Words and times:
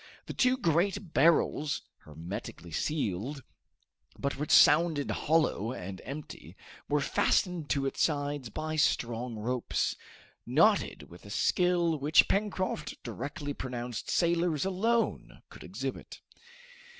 The 0.25 0.33
two 0.33 0.57
great 0.57 1.13
barrels, 1.13 1.83
hermetically 1.99 2.71
sealed, 2.71 3.43
but 4.17 4.35
which 4.35 4.49
sounded 4.49 5.11
hollow 5.11 5.73
and 5.73 6.01
empty, 6.05 6.55
were 6.89 7.01
fastened 7.01 7.69
to 7.69 7.85
its 7.85 8.01
sides 8.01 8.49
by 8.49 8.77
strong 8.77 9.37
ropes, 9.37 9.95
knotted 10.43 11.03
with 11.03 11.23
a 11.23 11.29
skill 11.29 11.99
which 11.99 12.27
Pencroft 12.27 13.03
directly 13.03 13.53
pronounced 13.53 14.09
sailors 14.09 14.65
alone 14.65 15.43
could 15.49 15.63
exhibit. 15.63 16.21